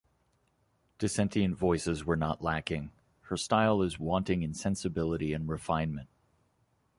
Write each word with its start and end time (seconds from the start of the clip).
Dissentient 0.97 1.55
voices 1.55 2.03
were 2.05 2.15
not 2.15 2.41
lacking; 2.41 2.91
'her 3.25 3.37
style 3.37 3.83
is 3.83 3.99
wanting 3.99 4.41
in 4.41 4.55
sensibility 4.55 5.31
and 5.31 5.47
refinement. 5.47 6.09